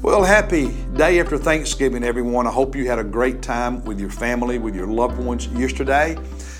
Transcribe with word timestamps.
Well, 0.00 0.22
happy 0.22 0.68
day 0.94 1.18
after 1.18 1.36
Thanksgiving, 1.36 2.04
everyone. 2.04 2.46
I 2.46 2.52
hope 2.52 2.76
you 2.76 2.86
had 2.86 3.00
a 3.00 3.04
great 3.04 3.42
time 3.42 3.84
with 3.84 3.98
your 3.98 4.10
family, 4.10 4.56
with 4.56 4.76
your 4.76 4.86
loved 4.86 5.18
ones 5.18 5.48
yesterday. 5.48 6.16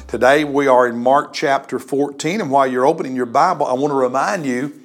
Today 0.09 0.43
we 0.43 0.67
are 0.67 0.89
in 0.89 0.99
Mark 0.99 1.33
chapter 1.33 1.79
14, 1.79 2.41
and 2.41 2.51
while 2.51 2.66
you're 2.66 2.85
opening 2.85 3.14
your 3.14 3.27
Bible, 3.27 3.64
I 3.66 3.75
want 3.75 3.93
to 3.93 3.95
remind 3.95 4.45
you 4.45 4.80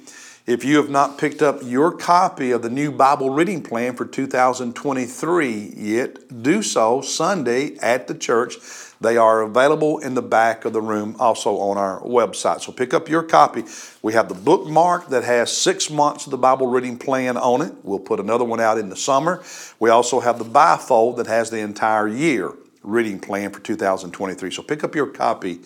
if 0.46 0.62
you 0.62 0.76
have 0.76 0.90
not 0.90 1.16
picked 1.16 1.40
up 1.40 1.60
your 1.62 1.90
copy 1.90 2.50
of 2.50 2.60
the 2.60 2.68
new 2.68 2.92
Bible 2.92 3.30
reading 3.30 3.62
plan 3.62 3.96
for 3.96 4.04
2023 4.04 5.72
yet, 5.74 6.42
do 6.42 6.62
so 6.62 7.00
Sunday 7.00 7.76
at 7.78 8.08
the 8.08 8.14
church. 8.14 8.56
They 9.00 9.16
are 9.16 9.40
available 9.40 9.98
in 9.98 10.12
the 10.14 10.22
back 10.22 10.66
of 10.66 10.74
the 10.74 10.82
room, 10.82 11.16
also 11.18 11.56
on 11.56 11.78
our 11.78 12.00
website. 12.02 12.60
So 12.60 12.72
pick 12.72 12.92
up 12.92 13.08
your 13.08 13.22
copy. 13.22 13.64
We 14.02 14.12
have 14.12 14.28
the 14.28 14.34
bookmark 14.34 15.08
that 15.08 15.24
has 15.24 15.56
six 15.56 15.88
months 15.88 16.26
of 16.26 16.30
the 16.30 16.38
Bible 16.38 16.66
reading 16.66 16.98
plan 16.98 17.38
on 17.38 17.62
it. 17.62 17.72
We'll 17.82 17.98
put 17.98 18.20
another 18.20 18.44
one 18.44 18.60
out 18.60 18.76
in 18.76 18.90
the 18.90 18.96
summer. 18.96 19.42
We 19.80 19.88
also 19.88 20.20
have 20.20 20.38
the 20.38 20.44
bifold 20.44 21.16
that 21.16 21.26
has 21.26 21.48
the 21.48 21.60
entire 21.60 22.06
year 22.06 22.52
reading 22.82 23.18
plan 23.18 23.50
for 23.50 23.60
2023. 23.60 24.50
So 24.50 24.62
pick 24.62 24.84
up 24.84 24.94
your 24.94 25.06
copy 25.06 25.60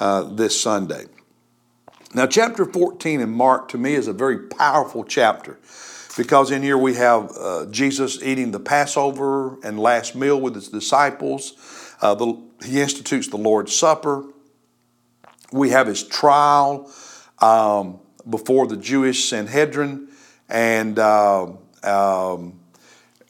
uh, 0.00 0.24
this 0.24 0.60
Sunday. 0.60 1.06
Now, 2.16 2.26
chapter 2.26 2.64
14 2.64 3.20
in 3.20 3.30
Mark 3.30 3.66
to 3.70 3.78
me 3.78 3.94
is 3.94 4.06
a 4.06 4.12
very 4.12 4.38
powerful 4.38 5.02
chapter 5.02 5.58
because 6.16 6.52
in 6.52 6.62
here 6.62 6.78
we 6.78 6.94
have 6.94 7.32
uh, 7.36 7.66
Jesus 7.66 8.22
eating 8.22 8.52
the 8.52 8.60
Passover 8.60 9.58
and 9.64 9.80
last 9.80 10.14
meal 10.14 10.40
with 10.40 10.54
his 10.54 10.68
disciples. 10.68 11.54
Uh, 12.00 12.14
the, 12.14 12.40
he 12.64 12.80
institutes 12.80 13.26
the 13.26 13.36
Lord's 13.36 13.74
Supper. 13.74 14.24
We 15.50 15.70
have 15.70 15.88
his 15.88 16.04
trial 16.06 16.88
um, 17.40 17.98
before 18.30 18.68
the 18.68 18.76
Jewish 18.76 19.28
Sanhedrin 19.28 20.06
and 20.48 20.96
uh, 21.00 21.48
um, 21.82 22.60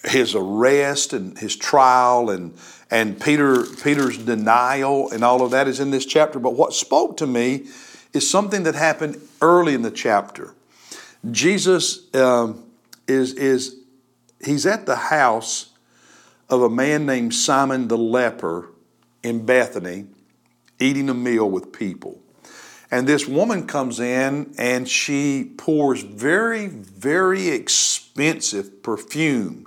his 0.04 0.34
arrest 0.34 1.14
and 1.14 1.38
his 1.38 1.56
trial 1.56 2.28
and 2.28 2.54
and 2.90 3.18
Peter 3.18 3.64
Peter's 3.82 4.18
denial 4.18 5.10
and 5.10 5.24
all 5.24 5.40
of 5.42 5.52
that 5.52 5.68
is 5.68 5.80
in 5.80 5.90
this 5.90 6.04
chapter. 6.04 6.38
But 6.38 6.50
what 6.50 6.74
spoke 6.74 7.16
to 7.16 7.26
me 7.26 7.66
is 8.14 8.28
something 8.28 8.62
that 8.62 8.74
happened 8.74 9.20
early 9.42 9.74
in 9.74 9.82
the 9.82 9.90
chapter. 9.90 10.54
Jesus 11.30 12.14
um, 12.14 12.64
is 13.06 13.34
is 13.34 13.76
he's 14.44 14.64
at 14.64 14.86
the 14.86 14.96
house 14.96 15.70
of 16.48 16.62
a 16.62 16.70
man 16.70 17.04
named 17.06 17.34
Simon 17.34 17.88
the 17.88 17.98
leper 17.98 18.70
in 19.22 19.44
Bethany 19.44 20.06
eating 20.78 21.08
a 21.08 21.14
meal 21.14 21.50
with 21.50 21.72
people. 21.72 22.20
And 22.90 23.06
this 23.06 23.26
woman 23.26 23.66
comes 23.66 23.98
in 23.98 24.54
and 24.58 24.88
she 24.88 25.52
pours 25.56 26.02
very, 26.02 26.68
very 26.68 27.48
expensive 27.48 28.82
perfume 28.82 29.66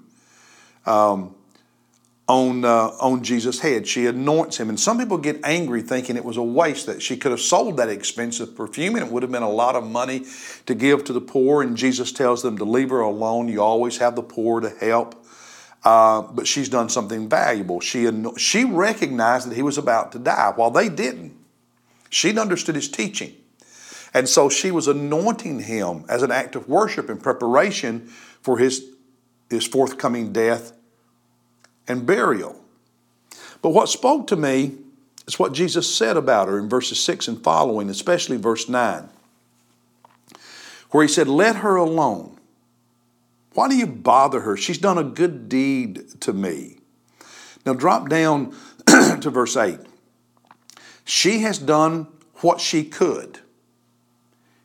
um, 0.85 1.35
on, 2.27 2.65
uh, 2.65 2.89
on 2.99 3.23
Jesus' 3.23 3.59
head. 3.59 3.87
She 3.87 4.05
anoints 4.05 4.57
him. 4.57 4.69
And 4.69 4.79
some 4.79 4.97
people 4.97 5.17
get 5.17 5.39
angry 5.43 5.81
thinking 5.81 6.17
it 6.17 6.25
was 6.25 6.37
a 6.37 6.43
waste, 6.43 6.85
that 6.87 7.01
she 7.01 7.15
could 7.15 7.31
have 7.31 7.39
sold 7.39 7.77
that 7.77 7.89
expensive 7.89 8.55
perfume 8.55 8.95
and 8.95 9.05
it 9.05 9.11
would 9.11 9.23
have 9.23 9.31
been 9.31 9.43
a 9.43 9.49
lot 9.49 9.75
of 9.75 9.85
money 9.85 10.25
to 10.65 10.75
give 10.75 11.05
to 11.05 11.13
the 11.13 11.21
poor. 11.21 11.61
And 11.61 11.77
Jesus 11.77 12.11
tells 12.11 12.41
them 12.41 12.57
to 12.57 12.65
leave 12.65 12.89
her 12.89 12.99
alone. 12.99 13.47
You 13.47 13.61
always 13.61 13.97
have 13.97 14.15
the 14.15 14.23
poor 14.23 14.59
to 14.59 14.69
help. 14.69 15.23
Uh, 15.83 16.21
but 16.21 16.47
she's 16.47 16.67
done 16.67 16.89
something 16.89 17.29
valuable. 17.29 17.79
She, 17.79 18.09
she 18.37 18.65
recognized 18.65 19.49
that 19.49 19.55
he 19.55 19.61
was 19.61 19.77
about 19.77 20.11
to 20.11 20.19
die 20.19 20.51
while 20.55 20.71
they 20.71 20.89
didn't. 20.89 21.33
She'd 22.09 22.37
understood 22.37 22.75
his 22.75 22.89
teaching. 22.89 23.35
And 24.13 24.27
so 24.27 24.49
she 24.49 24.71
was 24.71 24.87
anointing 24.87 25.61
him 25.61 26.03
as 26.09 26.23
an 26.23 26.31
act 26.31 26.55
of 26.55 26.67
worship 26.67 27.09
in 27.09 27.19
preparation 27.19 28.07
for 28.41 28.57
his, 28.57 28.83
his 29.49 29.65
forthcoming 29.65 30.33
death 30.33 30.73
and 31.87 32.05
burial. 32.05 32.61
But 33.61 33.69
what 33.69 33.89
spoke 33.89 34.27
to 34.27 34.35
me 34.35 34.77
is 35.27 35.39
what 35.39 35.53
Jesus 35.53 35.93
said 35.93 36.17
about 36.17 36.47
her 36.47 36.57
in 36.59 36.69
verses 36.69 36.99
6 37.03 37.27
and 37.27 37.43
following, 37.43 37.89
especially 37.89 38.37
verse 38.37 38.69
9, 38.69 39.09
where 40.91 41.03
he 41.03 41.09
said, 41.09 41.27
Let 41.27 41.57
her 41.57 41.75
alone. 41.75 42.37
Why 43.53 43.67
do 43.67 43.75
you 43.75 43.87
bother 43.87 44.41
her? 44.41 44.55
She's 44.55 44.77
done 44.77 44.97
a 44.97 45.03
good 45.03 45.49
deed 45.49 46.21
to 46.21 46.31
me. 46.31 46.77
Now 47.65 47.73
drop 47.73 48.07
down 48.07 48.55
to 48.85 49.29
verse 49.29 49.57
8. 49.57 49.79
She 51.03 51.39
has 51.39 51.57
done 51.57 52.07
what 52.35 52.61
she 52.61 52.83
could. 52.83 53.39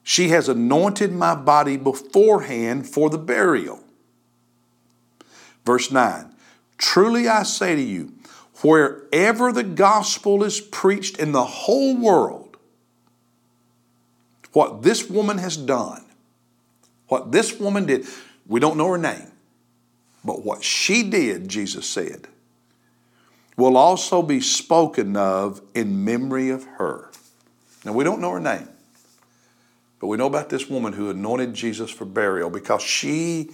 She 0.02 0.28
has 0.28 0.48
anointed 0.48 1.12
my 1.12 1.34
body 1.34 1.76
beforehand 1.76 2.86
for 2.88 3.08
the 3.08 3.18
burial. 3.18 3.80
Verse 5.64 5.90
9 5.90 6.31
Truly 6.82 7.28
I 7.28 7.44
say 7.44 7.76
to 7.76 7.80
you, 7.80 8.12
wherever 8.60 9.52
the 9.52 9.62
gospel 9.62 10.42
is 10.42 10.60
preached 10.60 11.16
in 11.16 11.30
the 11.30 11.44
whole 11.44 11.96
world, 11.96 12.56
what 14.52 14.82
this 14.82 15.08
woman 15.08 15.38
has 15.38 15.56
done, 15.56 16.04
what 17.06 17.30
this 17.30 17.58
woman 17.60 17.86
did, 17.86 18.04
we 18.48 18.58
don't 18.58 18.76
know 18.76 18.88
her 18.88 18.98
name, 18.98 19.30
but 20.24 20.44
what 20.44 20.64
she 20.64 21.08
did, 21.08 21.48
Jesus 21.48 21.88
said, 21.88 22.26
will 23.56 23.76
also 23.76 24.20
be 24.20 24.40
spoken 24.40 25.16
of 25.16 25.62
in 25.74 26.04
memory 26.04 26.50
of 26.50 26.64
her. 26.64 27.10
Now, 27.84 27.92
we 27.92 28.02
don't 28.02 28.20
know 28.20 28.32
her 28.32 28.40
name, 28.40 28.68
but 30.00 30.08
we 30.08 30.16
know 30.16 30.26
about 30.26 30.48
this 30.48 30.68
woman 30.68 30.92
who 30.92 31.10
anointed 31.10 31.54
Jesus 31.54 31.92
for 31.92 32.06
burial 32.06 32.50
because 32.50 32.82
she, 32.82 33.50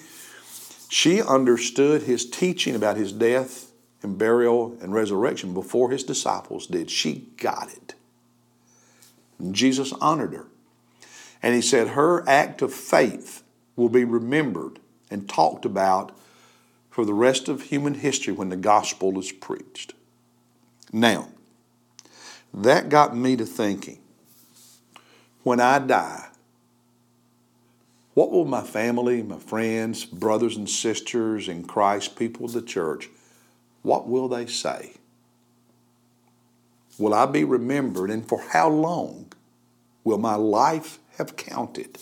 she 0.88 1.22
understood 1.22 2.03
his 2.03 2.28
teaching 2.28 2.75
about 2.75 2.97
his 2.97 3.12
death 3.12 3.71
and 4.03 4.19
burial 4.19 4.76
and 4.81 4.94
resurrection 4.94 5.54
before 5.54 5.91
his 5.91 6.04
disciples 6.04 6.66
did. 6.66 6.91
She 6.91 7.28
got 7.37 7.71
it. 7.72 7.94
And 9.38 9.54
Jesus 9.54 9.93
honored 10.00 10.34
her. 10.34 10.47
And 11.43 11.54
he 11.54 11.62
said 11.62 11.88
her 11.88 12.28
act 12.28 12.62
of 12.62 12.72
faith 12.72 13.43
will 13.76 13.88
be 13.88 14.04
remembered 14.04 14.81
and 15.10 15.28
talked 15.28 15.65
about 15.65 16.16
for 16.91 17.05
the 17.05 17.15
rest 17.15 17.49
of 17.49 17.62
human 17.62 17.94
history 17.94 18.32
when 18.32 18.49
the 18.49 18.56
gospel 18.56 19.19
is 19.19 19.31
preached. 19.31 19.94
Now, 20.93 21.28
that 22.53 22.88
got 22.88 23.16
me 23.16 23.37
to 23.37 23.47
thinking 23.47 24.00
when 25.43 25.60
I 25.60 25.78
die, 25.78 26.28
what 28.18 28.32
will 28.32 28.44
my 28.44 28.62
family, 28.62 29.22
my 29.22 29.38
friends, 29.38 30.04
brothers 30.04 30.56
and 30.56 30.68
sisters 30.68 31.48
in 31.48 31.62
Christ, 31.62 32.16
people 32.16 32.46
of 32.46 32.52
the 32.52 32.60
church, 32.60 33.08
what 33.82 34.08
will 34.08 34.26
they 34.26 34.44
say? 34.44 34.94
Will 36.98 37.14
I 37.14 37.26
be 37.26 37.44
remembered 37.44 38.10
and 38.10 38.28
for 38.28 38.40
how 38.40 38.70
long 38.70 39.32
will 40.02 40.18
my 40.18 40.34
life 40.34 40.98
have 41.16 41.36
counted? 41.36 41.96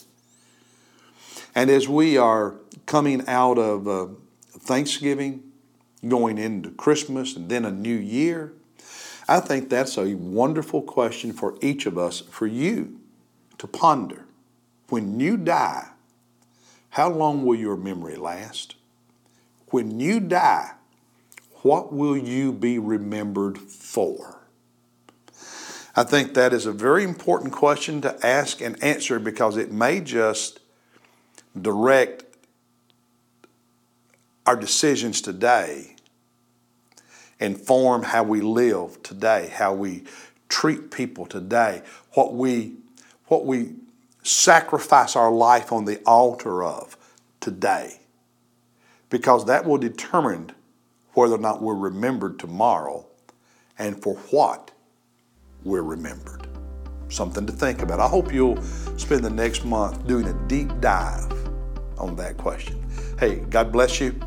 And 1.55 1.69
as 1.69 1.87
we 1.87 2.17
are 2.17 2.55
coming 2.87 3.29
out 3.29 3.59
of 3.59 3.87
uh, 3.87 4.07
Thanksgiving, 4.59 5.43
going 6.09 6.39
into 6.39 6.71
Christmas, 6.71 7.37
and 7.37 7.51
then 7.51 7.67
a 7.67 7.71
new 7.71 7.95
year, 7.95 8.55
I 9.29 9.41
think 9.41 9.69
that's 9.69 9.99
a 9.99 10.15
wonderful 10.15 10.81
question 10.81 11.35
for 11.35 11.59
each 11.61 11.85
of 11.85 11.99
us, 11.99 12.21
for 12.21 12.47
you 12.47 13.01
to 13.59 13.67
ponder. 13.67 14.25
When 14.89 15.21
you 15.21 15.37
die, 15.37 15.91
how 16.97 17.11
long 17.11 17.45
will 17.45 17.55
your 17.55 17.77
memory 17.77 18.17
last? 18.17 18.75
When 19.67 20.01
you 20.01 20.19
die, 20.19 20.71
what 21.57 21.93
will 21.93 22.17
you 22.17 22.55
be 22.55 22.79
remembered 22.79 23.59
for? 23.59 24.41
I 25.95 26.05
think 26.05 26.33
that 26.33 26.55
is 26.55 26.65
a 26.65 26.73
very 26.73 27.05
important 27.05 27.53
question 27.53 28.01
to 28.01 28.27
ask 28.27 28.63
and 28.63 28.83
answer 28.83 29.19
because 29.19 29.59
it 29.59 29.71
may 29.71 30.01
just 30.01 30.61
direct 31.61 32.25
our 34.47 34.57
decisions 34.57 35.21
today, 35.21 35.97
inform 37.39 38.05
how 38.05 38.23
we 38.23 38.41
live 38.41 39.03
today, 39.03 39.53
how 39.53 39.75
we 39.75 40.05
treat 40.49 40.91
people 40.91 41.27
today, 41.27 41.83
what 42.15 42.33
we, 42.33 42.77
what 43.27 43.45
we 43.45 43.75
sacrifice 44.27 45.17
our 45.17 45.31
life 45.31 45.73
on 45.73 45.85
the 45.85 46.01
altar 46.05 46.65
of 46.65 46.97
today. 47.41 48.01
Because 49.09 49.47
that 49.47 49.65
will 49.65 49.79
determine 49.79 50.53
whether 51.13 51.37
or 51.37 51.39
not 51.39 51.63
we're 51.63 51.75
remembered 51.75 52.39
tomorrow 52.39 53.07
and 53.79 54.03
for 54.03 54.15
what 54.31 54.73
we're 55.65 55.83
remembered. 55.83 56.47
Something 57.09 57.47
to 57.47 57.53
think 57.53 57.83
about. 57.83 58.01
I 58.01 58.09
hope 58.09 58.33
you'll 58.33 58.61
spend 58.97 59.25
the 59.25 59.31
next 59.31 59.65
month 59.65 60.07
doing 60.07 60.27
a 60.27 60.35
deep 60.49 60.81
dive 60.81 61.33
on 61.99 62.17
that 62.17 62.37
question. 62.37 62.85
Hey, 63.19 63.37
God 63.37 63.71
bless 63.73 64.01
you, 64.01 64.19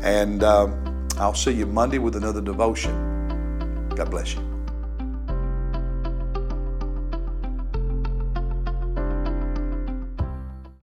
and 0.00 0.42
um, 0.42 1.08
I'll 1.18 1.34
see 1.34 1.52
you 1.52 1.66
Monday 1.66 1.98
with 1.98 2.16
another 2.16 2.40
devotion. 2.40 3.88
God 3.94 4.10
bless 4.10 4.34
you. 4.34 4.61